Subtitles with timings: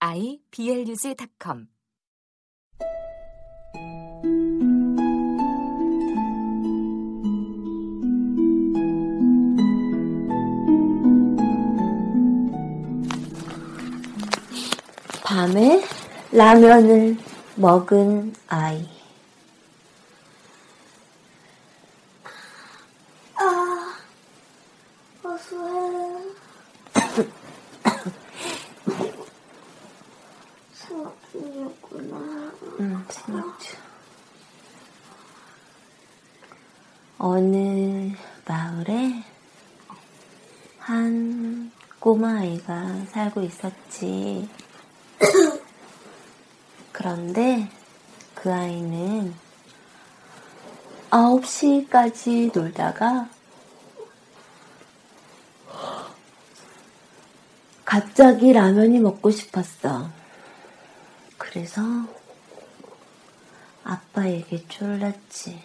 [0.00, 1.68] iblog.com
[15.22, 15.82] 밤에
[16.32, 17.16] 라면을
[17.54, 18.88] 먹은 아이.
[23.36, 23.96] 아,
[25.22, 26.24] 어서해.
[30.72, 32.16] 생각 중이었구나.
[32.80, 33.78] 응, 생각 중.
[37.18, 38.12] 어느
[38.48, 39.22] 마을에
[40.90, 44.48] 한 꼬마 아이가 살고 있었지.
[46.90, 47.70] 그런데
[48.34, 49.32] 그 아이는
[51.10, 53.28] 9시까지 놀다가
[57.84, 60.10] 갑자기 라면이 먹고 싶었어.
[61.38, 61.82] 그래서
[63.84, 65.62] 아빠에게 쫄랐지.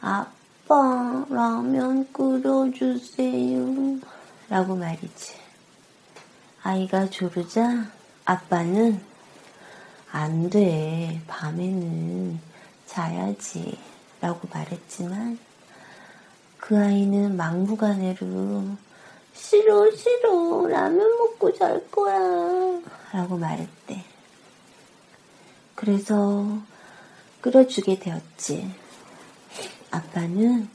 [0.00, 0.39] 아
[0.70, 3.98] 빠, 라면 끓여주세요.
[4.48, 5.34] 라고 말이지.
[6.62, 7.86] 아이가 조르자
[8.24, 9.02] 아빠는
[10.12, 11.20] 안 돼.
[11.26, 12.38] 밤에는
[12.86, 13.76] 자야지.
[14.20, 15.40] 라고 말했지만
[16.58, 18.76] 그 아이는 막무가내로
[19.34, 20.68] 싫어, 싫어.
[20.68, 22.80] 라면 먹고 잘 거야.
[23.12, 24.04] 라고 말했대.
[25.74, 26.60] 그래서
[27.40, 28.89] 끓여주게 되었지.
[29.90, 30.68] 아빠는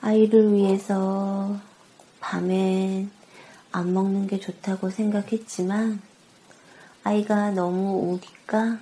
[0.00, 1.58] 아이를 위해서
[2.20, 3.10] 밤엔
[3.72, 6.00] 안 먹는 게 좋다고 생각했지만
[7.04, 8.78] 아이가 너무 우니까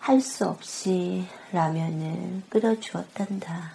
[0.00, 3.72] 할 수 없이 라면을 끓여주었단다.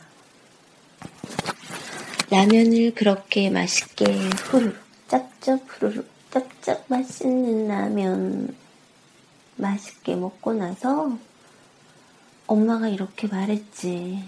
[2.31, 4.75] 라면을 그렇게 맛있게 후루룩
[5.07, 8.55] 짭짭 후루룩 짭짭 맛있는 라면
[9.57, 11.15] 맛있게 먹고 나서
[12.47, 14.23] 엄마가 이렇게 말했지.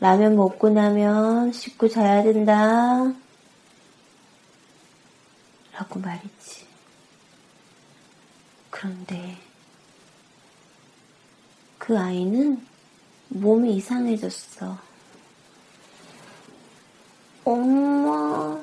[0.00, 3.12] 라면 먹고 나면 씻고 자야 된다.
[5.72, 6.66] 라고 말이지.
[8.70, 9.36] 그런데
[11.78, 12.64] 그 아이는
[13.28, 14.78] 몸이 이상해졌어.
[17.44, 18.58] 엄마,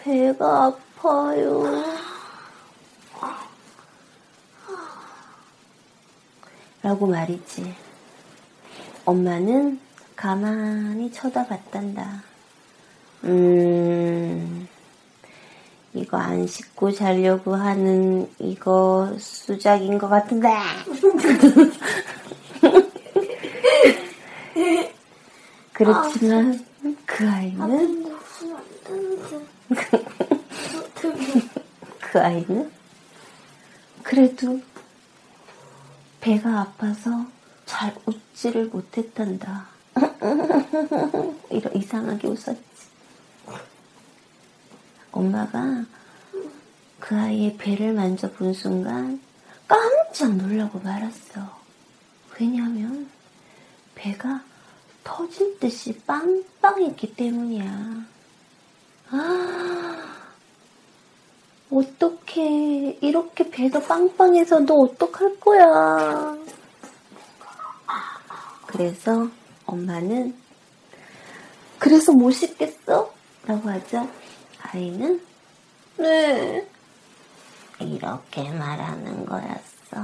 [0.00, 1.97] 배가 아파요.
[6.88, 7.74] 라고 말이지.
[9.04, 9.78] 엄마는
[10.16, 12.22] 가만히 쳐다봤단다.
[13.24, 14.66] 음,
[15.92, 20.48] 이거 안 씻고 자려고 하는 이거 수작인 것 같은데.
[25.74, 26.64] 그렇지만
[27.04, 28.16] 그 아이는
[32.00, 32.72] 그 아이는
[34.02, 34.58] 그래도
[36.28, 37.24] 배가 아파서
[37.64, 39.66] 잘 웃지를 못했단다.
[41.48, 42.62] 이러 이상하게 웃었지.
[45.10, 45.86] 엄마가
[47.00, 49.18] 그 아이의 배를 만져본 순간
[49.66, 51.58] 깜짝 놀라고 말았어.
[52.38, 53.08] 왜냐하면
[53.94, 54.42] 배가
[55.02, 58.04] 터질 듯이 빵빵했기 때문이야.
[59.12, 59.77] 아,
[61.70, 62.98] 어떡해.
[63.00, 66.36] 이렇게 배가 빵빵해서 너 어떡할 거야.
[68.66, 69.28] 그래서
[69.66, 70.34] 엄마는
[71.78, 73.12] 그래서 못 씻겠어?
[73.46, 74.06] 라고 하자
[74.62, 75.20] 아이는
[75.96, 76.68] 네
[77.80, 80.02] 이렇게 말하는 거였어.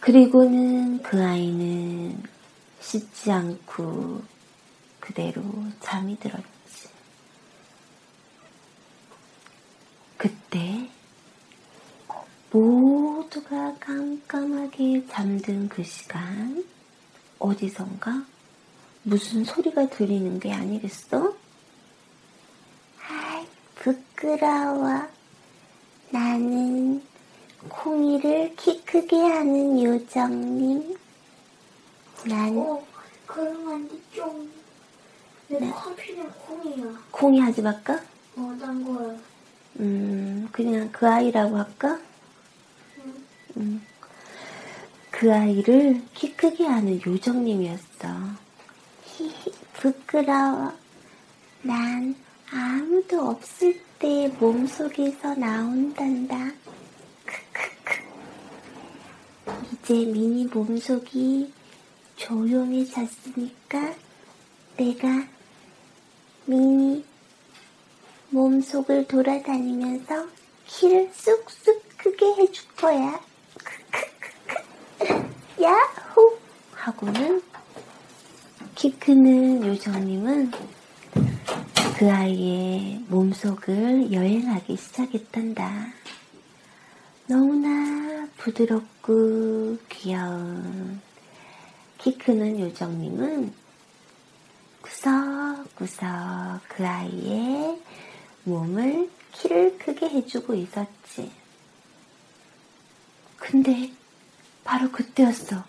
[0.00, 2.22] 그리고는 그 아이는
[2.80, 4.22] 씻지 않고
[5.00, 5.42] 그대로
[5.80, 6.57] 잠이 들었지.
[10.18, 10.90] 그때
[12.50, 16.64] 모두가 깜깜하게 잠든 그 시간
[17.38, 18.24] 어디선가
[19.04, 21.34] 무슨 소리가 들리는 게 아니겠어?
[23.08, 25.06] 아이 부끄러워.
[26.10, 27.02] 나는
[27.68, 30.96] 콩이를 키 크게 하는 요정님.
[32.26, 32.84] 난 어,
[33.26, 34.50] 그럼 안 돼, 좀.
[35.46, 35.70] 내 네.
[35.70, 37.02] 커피는 콩이야.
[37.10, 37.94] 콩이 하지 말까?
[38.36, 39.16] 어, 딴 거야.
[39.80, 41.98] 음, 그냥 그 아이라고 할까?
[43.56, 43.84] 음.
[45.10, 48.08] 그 아이를 키 크게 하는 요정님이었어.
[49.74, 50.72] 부끄러워.
[51.62, 52.14] 난
[52.50, 56.52] 아무도 없을 때 몸속에서 나온단다.
[57.26, 58.02] 크크크.
[59.72, 61.52] 이제 미니 몸속이
[62.16, 63.94] 조용해졌으니까
[64.76, 65.26] 내가
[66.46, 67.04] 미니
[68.48, 70.26] 몸속을 돌아다니면서
[70.66, 73.20] 키를 쑥쑥 크게 해줄 거야.
[74.98, 75.28] 크크크크.
[75.62, 76.38] 야호!
[76.72, 77.42] 하고는
[78.74, 80.50] 키 크는 요정님은
[81.98, 85.92] 그 아이의 몸속을 여행하기 시작했단다.
[87.26, 91.02] 너무나 부드럽고 귀여운
[91.98, 93.52] 키 크는 요정님은
[94.80, 96.08] 구석구석
[96.68, 97.78] 그 아이의
[98.48, 101.30] 몸을 키를 크게 해주고 있었지.
[103.36, 103.92] 근데
[104.64, 105.62] 바로 그때였어.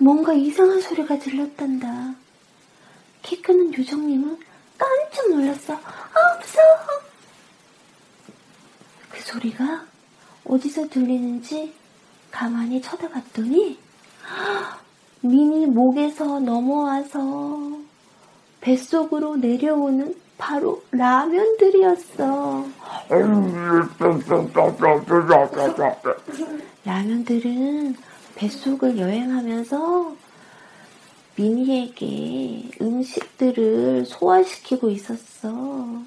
[0.00, 2.14] 뭔가 이상한 소리가 들렸단다.
[3.22, 4.38] 키 크는 요정님은
[4.76, 5.74] 깜짝 놀랐어.
[5.74, 7.02] 아, 무서워!
[9.10, 9.86] 그 소리가
[10.44, 11.72] 어디서 들리는지
[12.32, 13.78] 가만히 쳐다봤더니
[15.22, 17.78] 미니 목에서 넘어와서
[18.60, 22.64] 뱃속으로 내려오는 바로 라면들이었어.
[26.84, 27.94] 라면들은
[28.34, 30.16] 뱃속을 여행하면서
[31.36, 36.02] 미니에게 음식들을 소화시키고 있었어.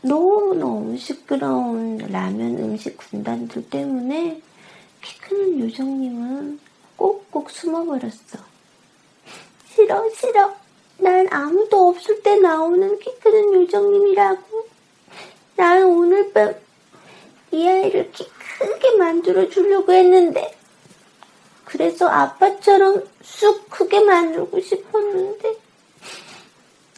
[0.00, 4.40] 너무너무 시끄러운 라면 음식 군단들 때문에
[5.04, 6.58] 키 크는 요정님은
[6.96, 8.38] 꼭꼭 숨어버렸어.
[9.68, 10.54] 싫어, 싫어.
[10.98, 14.66] 난 아무도 없을 때 나오는 키 크는 요정님이라고.
[15.56, 16.64] 난 오늘 밤
[17.54, 18.26] 이 아이를 키
[18.58, 20.56] 크게 만들어 주려고 했는데.
[21.64, 25.56] 그래서 아빠처럼 쑥 크게 만들고 싶었는데.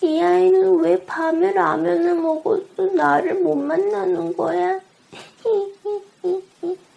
[0.02, 4.80] 이 아이는 왜 밤에 라면을 먹어도 나를 못 만나는 거야?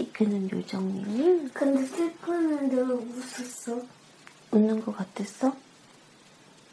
[0.00, 3.82] 키 크는 요정님은 근데 슬프는 내가 웃었어.
[4.50, 5.54] 웃는 것 같았어?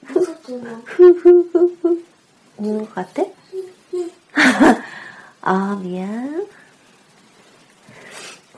[0.10, 0.82] 웃었잖아.
[2.56, 3.24] 웃는 것 같아?
[5.42, 6.48] 아 미안.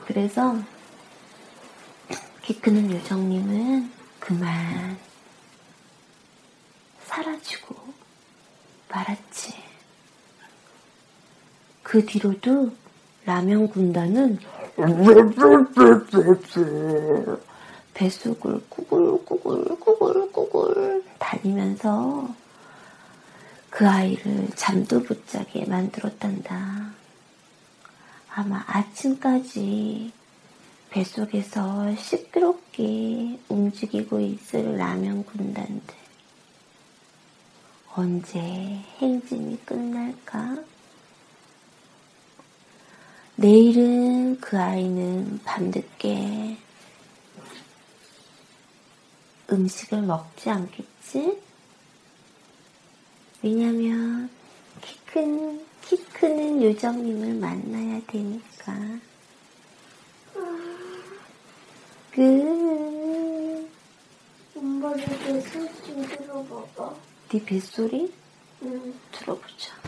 [0.06, 0.56] 그래서
[2.42, 3.90] 키 크는 요정님은
[4.20, 4.96] 그만
[7.06, 7.74] 사라지고
[8.88, 9.52] 말았지.
[11.82, 12.70] 그 뒤로도
[13.24, 14.38] 라면 군단은
[17.94, 22.34] 뱃속을 꾸글꾸글꾸글꾸글 다니면서
[23.68, 26.90] 그 아이를 잠도 못 자게 만들었단다.
[28.32, 30.12] 아마 아침까지
[30.90, 35.94] 뱃속에서 시끄럽게 움직이고 있을 라면 군단들.
[37.94, 38.38] 언제
[38.98, 40.58] 행진이 끝날까?
[43.40, 46.58] 내일은 그 아이는 밤늦게
[49.50, 51.40] 음식을 먹지 않겠지?
[53.42, 54.28] 왜냐면
[54.82, 59.00] 키 큰, 키 크는 요정님을 만나야 되니까.
[62.10, 63.70] 그,
[64.54, 66.94] 엄마 이제 소좀 들어봐봐.
[67.30, 68.12] 네 뱃소리
[68.64, 68.94] 응.
[69.12, 69.79] 들어보자.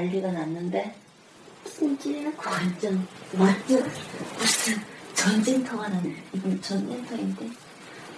[0.00, 0.94] 난리가 났는데?
[1.66, 2.08] 진짜?
[2.46, 3.90] 완전, 완전,
[4.38, 4.74] 무슨
[5.14, 6.16] 전쟁터가 나네.
[6.32, 7.50] 이건 전쟁터인데.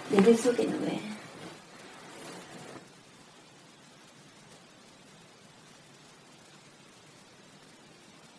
[0.09, 1.01] 내 뱃속에는 왜?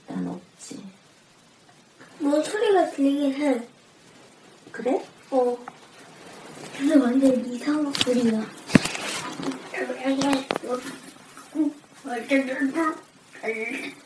[0.07, 0.83] 난 없지.
[2.21, 3.69] 뭐 소리가 들리긴 해.
[4.73, 5.05] 그래?
[5.31, 5.59] 어.
[6.79, 8.65] 근데 완전 이상한 소리야.
[13.45, 14.04] Hey.